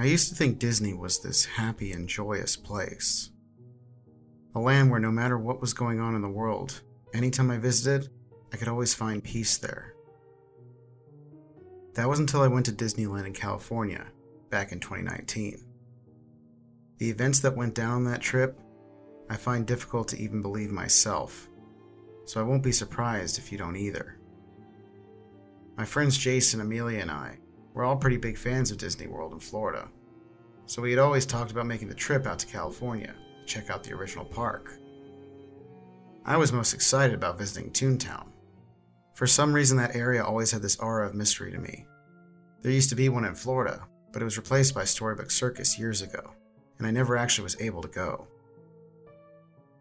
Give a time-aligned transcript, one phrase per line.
[0.00, 3.28] I used to think Disney was this happy and joyous place.
[4.54, 6.80] A land where no matter what was going on in the world,
[7.12, 8.08] anytime I visited,
[8.50, 9.92] I could always find peace there.
[11.96, 14.06] That was until I went to Disneyland in California
[14.48, 15.66] back in 2019.
[16.96, 18.58] The events that went down that trip,
[19.28, 21.46] I find difficult to even believe myself,
[22.24, 24.18] so I won't be surprised if you don't either.
[25.76, 27.36] My friends Jason, Amelia, and I
[27.74, 29.88] were all pretty big fans of Disney World in Florida,
[30.66, 33.82] so we had always talked about making the trip out to California to check out
[33.82, 34.78] the original park.
[36.24, 38.28] I was most excited about visiting Toontown.
[39.14, 41.86] For some reason, that area always had this aura of mystery to me.
[42.62, 46.02] There used to be one in Florida, but it was replaced by Storybook Circus years
[46.02, 46.34] ago,
[46.78, 48.28] and I never actually was able to go.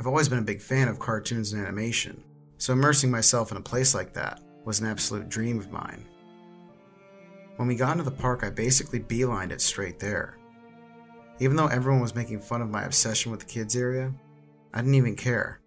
[0.00, 2.24] I've always been a big fan of cartoons and animation,
[2.58, 6.08] so immersing myself in a place like that was an absolute dream of mine.
[7.56, 10.38] When we got into the park, I basically beelined it straight there.
[11.38, 14.12] Even though everyone was making fun of my obsession with the kids area,
[14.72, 15.60] I didn't even care.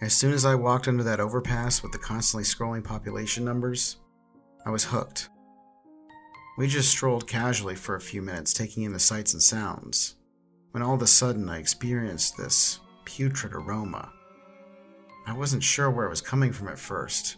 [0.00, 3.96] As soon as I walked under that overpass with the constantly scrolling population numbers,
[4.64, 5.28] I was hooked.
[6.56, 10.16] We just strolled casually for a few minutes, taking in the sights and sounds,
[10.72, 14.12] when all of a sudden I experienced this putrid aroma.
[15.26, 17.36] I wasn't sure where it was coming from at first,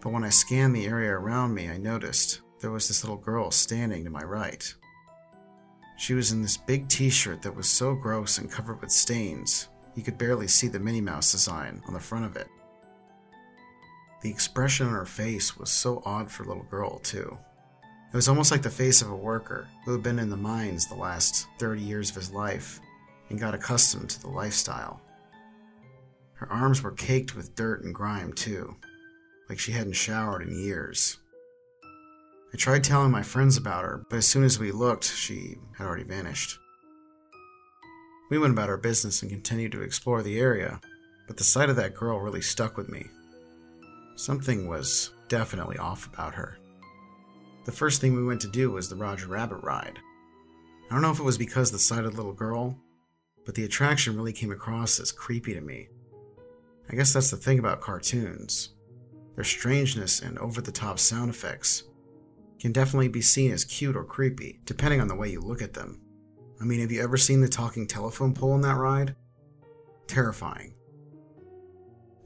[0.00, 3.52] but when I scanned the area around me, I noticed there was this little girl
[3.52, 4.74] standing to my right.
[5.96, 9.68] She was in this big t shirt that was so gross and covered with stains,
[9.94, 12.48] you could barely see the Minnie Mouse design on the front of it.
[14.20, 17.38] The expression on her face was so odd for a little girl, too.
[18.12, 20.88] It was almost like the face of a worker who had been in the mines
[20.88, 22.80] the last 30 years of his life
[23.30, 25.00] and got accustomed to the lifestyle.
[26.34, 28.74] Her arms were caked with dirt and grime, too,
[29.48, 31.18] like she hadn't showered in years.
[32.52, 35.86] I tried telling my friends about her, but as soon as we looked, she had
[35.86, 36.58] already vanished.
[38.30, 40.80] We went about our business and continued to explore the area,
[41.26, 43.06] but the sight of that girl really stuck with me.
[44.14, 46.58] Something was definitely off about her.
[47.64, 49.98] The first thing we went to do was the Roger Rabbit ride.
[50.88, 52.78] I don't know if it was because of the sight of the little girl,
[53.44, 55.88] but the attraction really came across as creepy to me.
[56.88, 58.70] I guess that's the thing about cartoons.
[59.34, 61.82] Their strangeness and over the top sound effects
[62.58, 65.74] can definitely be seen as cute or creepy, depending on the way you look at
[65.74, 66.00] them.
[66.60, 69.14] I mean, have you ever seen the talking telephone pole in that ride?
[70.06, 70.74] Terrifying.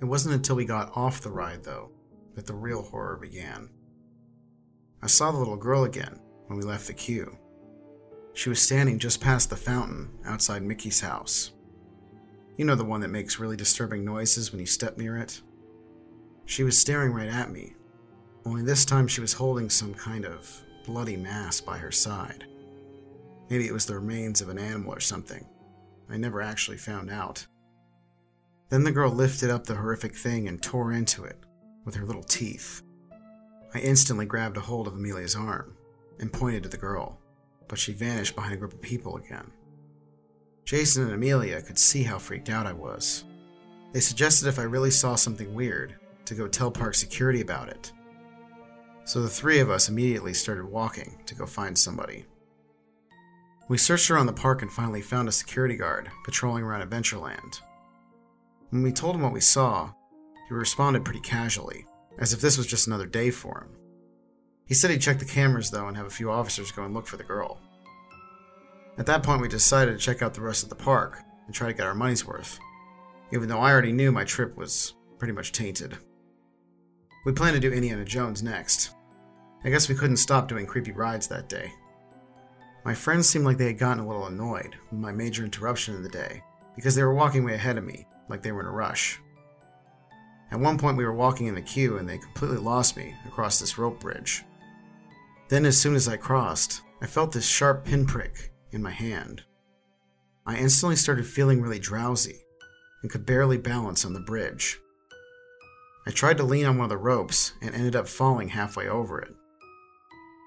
[0.00, 1.90] It wasn't until we got off the ride, though,
[2.34, 3.70] that the real horror began.
[5.02, 7.36] I saw the little girl again when we left the queue.
[8.32, 11.50] She was standing just past the fountain outside Mickey's house.
[12.56, 15.40] You know the one that makes really disturbing noises when you step near it?
[16.44, 17.74] She was staring right at me,
[18.50, 22.46] only this time she was holding some kind of bloody mass by her side.
[23.48, 25.46] Maybe it was the remains of an animal or something.
[26.08, 27.46] I never actually found out.
[28.68, 31.38] Then the girl lifted up the horrific thing and tore into it
[31.84, 32.82] with her little teeth.
[33.72, 35.76] I instantly grabbed a hold of Amelia's arm
[36.18, 37.20] and pointed to the girl,
[37.68, 39.52] but she vanished behind a group of people again.
[40.64, 43.24] Jason and Amelia could see how freaked out I was.
[43.92, 45.94] They suggested if I really saw something weird,
[46.24, 47.92] to go tell park security about it,
[49.04, 52.26] so the three of us immediately started walking to go find somebody.
[53.68, 57.60] We searched around the park and finally found a security guard patrolling around Adventureland.
[58.70, 59.92] When we told him what we saw,
[60.48, 61.86] he responded pretty casually,
[62.18, 63.76] as if this was just another day for him.
[64.66, 67.06] He said he'd check the cameras though and have a few officers go and look
[67.06, 67.60] for the girl.
[68.98, 71.68] At that point, we decided to check out the rest of the park and try
[71.68, 72.58] to get our money's worth,
[73.32, 75.96] even though I already knew my trip was pretty much tainted.
[77.24, 78.94] We plan to do Indiana Jones next,
[79.62, 81.72] I guess we couldn't stop doing creepy rides that day.
[82.84, 86.02] My friends seemed like they had gotten a little annoyed with my major interruption of
[86.02, 86.42] the day
[86.74, 89.20] because they were walking way ahead of me, like they were in a rush.
[90.50, 93.60] At one point, we were walking in the queue and they completely lost me across
[93.60, 94.44] this rope bridge.
[95.50, 99.42] Then, as soon as I crossed, I felt this sharp pinprick in my hand.
[100.46, 102.44] I instantly started feeling really drowsy
[103.02, 104.80] and could barely balance on the bridge.
[106.06, 109.20] I tried to lean on one of the ropes and ended up falling halfway over
[109.20, 109.34] it.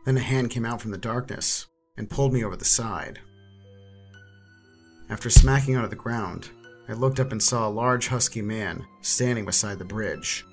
[0.05, 3.19] Then a hand came out from the darkness and pulled me over the side.
[5.09, 6.49] After smacking onto the ground,
[6.89, 10.45] I looked up and saw a large husky man standing beside the bridge.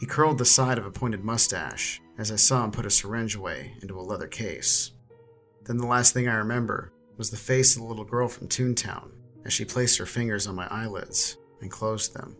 [0.00, 3.36] He curled the side of a pointed mustache as I saw him put a syringe
[3.36, 4.90] away into a leather case.
[5.64, 9.10] Then the last thing I remember was the face of the little girl from Toontown
[9.44, 12.36] as she placed her fingers on my eyelids and closed them.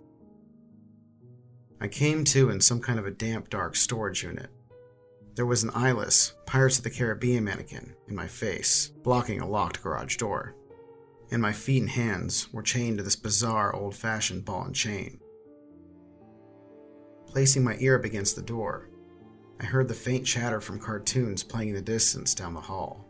[1.80, 4.50] I came to in some kind of a damp, dark storage unit
[5.38, 9.80] there was an eyeless Pirates of the Caribbean mannequin in my face, blocking a locked
[9.80, 10.56] garage door.
[11.30, 15.20] And my feet and hands were chained to this bizarre old fashioned ball and chain.
[17.28, 18.88] Placing my ear up against the door,
[19.60, 23.06] I heard the faint chatter from cartoons playing in the distance down the hall.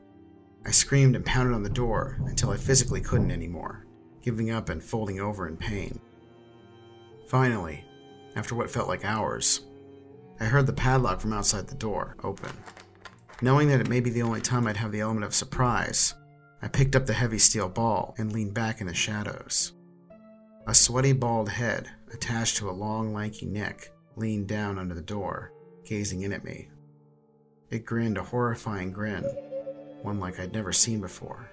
[0.66, 3.86] I screamed and pounded on the door until I physically couldn't anymore,
[4.20, 5.98] giving up and folding over in pain.
[7.26, 7.86] Finally,
[8.36, 9.62] after what felt like hours,
[10.40, 12.52] I heard the padlock from outside the door open.
[13.42, 16.14] Knowing that it may be the only time I'd have the element of surprise,
[16.62, 19.72] I picked up the heavy steel ball and leaned back in the shadows.
[20.66, 25.52] A sweaty bald head, attached to a long, lanky neck, leaned down under the door,
[25.84, 26.68] gazing in at me.
[27.70, 29.24] It grinned a horrifying grin,
[30.02, 31.50] one like I'd never seen before.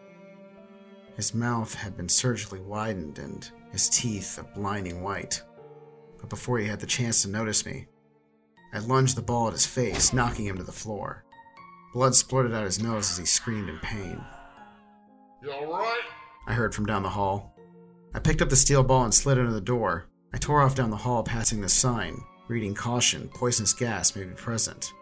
[1.15, 5.41] His mouth had been surgically widened and his teeth a blinding white.
[6.25, 7.85] But before he had the chance to notice me,
[8.73, 11.23] I lunged the ball at his face, knocking him to the floor.
[11.93, 14.19] Blood splurted out his nose as he screamed in pain.
[15.43, 16.01] You alright?
[16.47, 17.55] I heard from down the hall.
[18.15, 20.07] I picked up the steel ball and slid under the door.
[20.33, 24.33] I tore off down the hall, passing the sign, reading caution, poisonous gas may be
[24.33, 24.93] present.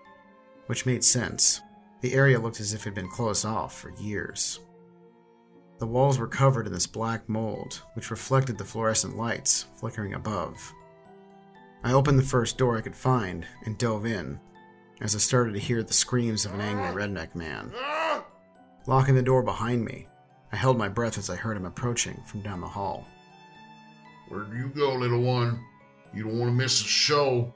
[0.66, 1.62] Which made sense.
[2.02, 4.60] The area looked as if it had been closed off for years.
[5.80, 10.74] The walls were covered in this black mold, which reflected the fluorescent lights flickering above.
[11.84, 14.40] I opened the first door I could find and dove in,
[15.02, 17.74] as I started to hear the screams of an angry redneck man.
[18.88, 20.08] Locking the door behind me,
[20.52, 23.06] I held my breath as I heard him approaching from down the hall.
[24.30, 25.60] Where do you go, little one?
[26.14, 27.54] You don't want to miss the show.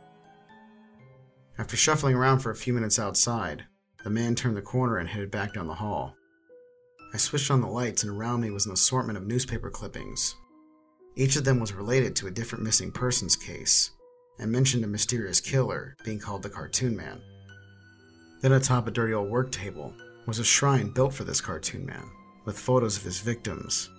[1.57, 3.65] After shuffling around for a few minutes outside,
[4.03, 6.15] the man turned the corner and headed back down the hall.
[7.13, 10.35] I switched on the lights, and around me was an assortment of newspaper clippings.
[11.15, 13.91] Each of them was related to a different missing persons case,
[14.39, 17.21] and mentioned a mysterious killer being called the Cartoon Man.
[18.41, 19.93] Then atop a dirty old work table
[20.25, 22.03] was a shrine built for this cartoon man,
[22.45, 23.89] with photos of his victims,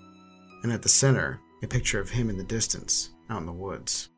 [0.63, 4.11] and at the center, a picture of him in the distance, out in the woods.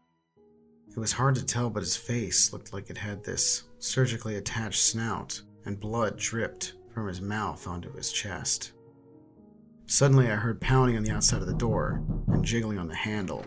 [0.90, 4.82] It was hard to tell, but his face looked like it had this surgically attached
[4.82, 8.72] snout, and blood dripped from his mouth onto his chest.
[9.87, 13.44] Suddenly, I heard pounding on the outside of the door and jiggling on the handle.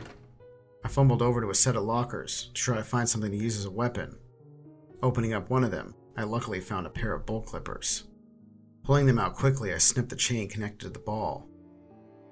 [0.83, 3.57] I fumbled over to a set of lockers to try to find something to use
[3.57, 4.17] as a weapon.
[5.01, 8.03] Opening up one of them, I luckily found a pair of bolt clippers.
[8.83, 11.47] Pulling them out quickly, I snipped the chain connected to the ball.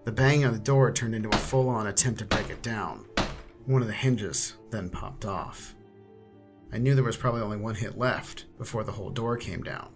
[0.03, 3.05] The banging on the door turned into a full on attempt to break it down.
[3.65, 5.75] One of the hinges then popped off.
[6.73, 9.89] I knew there was probably only one hit left before the whole door came down.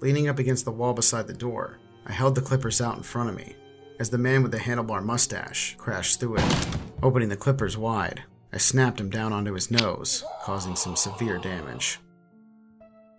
[0.00, 3.30] Leaning up against the wall beside the door, I held the clippers out in front
[3.30, 3.56] of me
[3.98, 6.66] as the man with the handlebar mustache crashed through it,
[7.02, 8.24] opening the clippers wide.
[8.52, 11.98] I snapped him down onto his nose, causing some severe damage.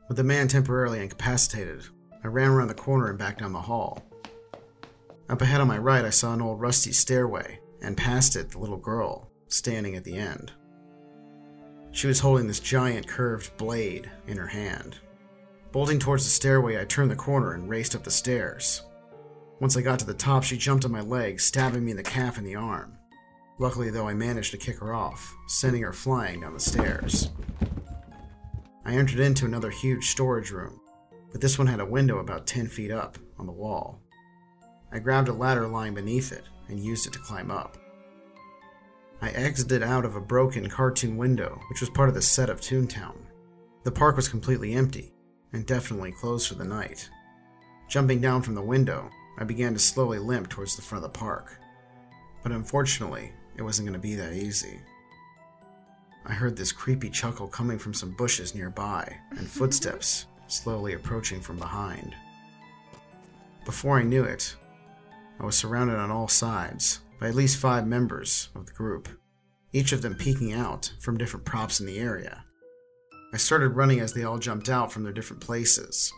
[0.08, 1.86] With the man temporarily incapacitated,
[2.24, 4.04] I ran around the corner and back down the hall.
[5.30, 8.60] Up ahead on my right, I saw an old rusty stairway, and past it, the
[8.60, 10.52] little girl, standing at the end.
[11.92, 14.98] She was holding this giant curved blade in her hand.
[15.72, 18.84] Bolting towards the stairway, I turned the corner and raced up the stairs.
[19.60, 22.04] Once I got to the top, she jumped on my leg, stabbing me in the
[22.04, 22.98] calf and the arm.
[23.58, 27.30] Luckily, though, I managed to kick her off, sending her flying down the stairs.
[28.84, 30.82] I entered into another huge storage room,
[31.32, 34.02] but this one had a window about 10 feet up on the wall.
[34.92, 37.78] I grabbed a ladder lying beneath it and used it to climb up.
[39.22, 42.60] I exited out of a broken cartoon window, which was part of the set of
[42.60, 43.16] Toontown.
[43.84, 45.14] The park was completely empty
[45.54, 47.10] and definitely closed for the night.
[47.88, 51.18] Jumping down from the window, I began to slowly limp towards the front of the
[51.18, 51.60] park.
[52.44, 54.80] But unfortunately, it wasn't going to be that easy.
[56.26, 61.58] I heard this creepy chuckle coming from some bushes nearby and footsteps slowly approaching from
[61.58, 62.16] behind.
[63.66, 64.56] Before I knew it,
[65.40, 69.10] I was surrounded on all sides by at least five members of the group,
[69.74, 72.46] each of them peeking out from different props in the area.
[73.34, 76.14] I started running as they all jumped out from their different places.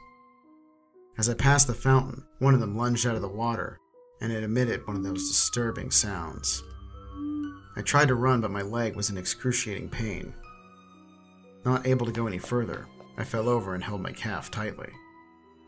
[1.18, 3.80] As I passed the fountain, one of them lunged out of the water,
[4.22, 6.64] and it emitted one of those disturbing sounds.
[7.76, 10.34] I tried to run, but my leg was in excruciating pain.
[11.66, 14.90] Not able to go any further, I fell over and held my calf tightly.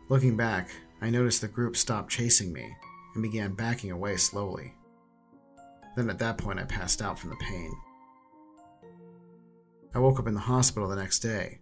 [0.07, 0.69] Looking back,
[1.01, 2.75] I noticed the group stopped chasing me
[3.15, 4.75] and began backing away slowly.
[5.95, 7.71] Then at that point, I passed out from the pain.
[9.95, 11.59] I woke up in the hospital the next day.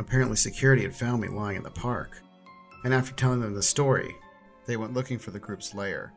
[0.00, 2.20] Apparently, security had found me lying in the park,
[2.84, 4.14] and after telling them the story,
[4.66, 6.12] they went looking for the group's lair.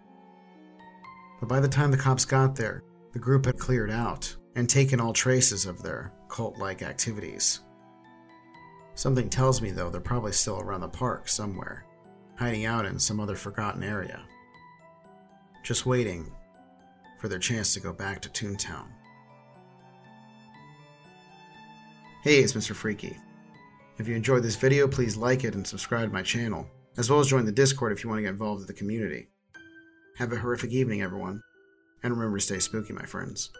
[1.39, 4.99] But by the time the cops got there, the group had cleared out and taken
[4.99, 7.61] all traces of their cult like activities.
[8.93, 11.85] Something tells me, though, they're probably still around the park somewhere,
[12.35, 14.21] hiding out in some other forgotten area.
[15.63, 16.31] Just waiting
[17.19, 18.87] for their chance to go back to Toontown.
[22.23, 22.75] Hey, it's Mr.
[22.75, 23.17] Freaky.
[24.01, 26.65] If you enjoyed this video, please like it and subscribe to my channel,
[26.97, 29.27] as well as join the Discord if you want to get involved with the community.
[30.17, 31.43] Have a horrific evening, everyone,
[32.01, 33.51] and remember to stay spooky, my friends.